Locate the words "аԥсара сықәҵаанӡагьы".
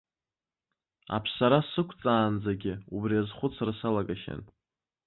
1.15-2.73